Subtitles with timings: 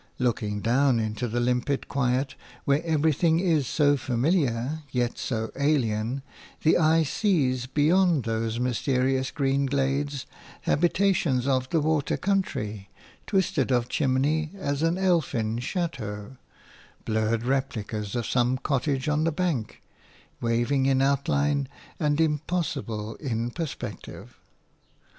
[0.17, 2.33] Looking down into the limpid quiet,
[2.65, 6.23] where everything is so familiar, yet so alien,
[6.63, 10.25] the eye sees, beyond those mysterious green glades,
[10.61, 12.89] habitations of the water country,
[13.27, 16.37] twisted of chimney as an elfin chateau,
[17.05, 19.83] blurred replicas of some cottage on the bank,
[20.41, 24.39] wavering in outline and impossible in perspective.